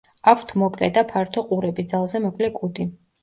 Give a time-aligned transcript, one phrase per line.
[0.29, 2.89] აქვთ მოკლე და ფართო ყურები, ძალზე მოკლე კუდი.